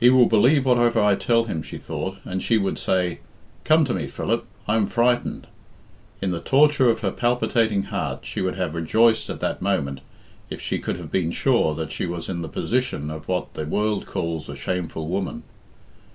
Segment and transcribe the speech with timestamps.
[0.00, 3.18] "He will believe whatever I tell him," she thought, and she would say,
[3.64, 5.46] "Come to me, Philip; I am frightened."
[6.22, 10.00] In the torture of her palpitating heart she would have rejoiced at that moment
[10.48, 13.66] if she could have been sure that she was in the position of what the
[13.66, 15.42] world calls a shameful woman.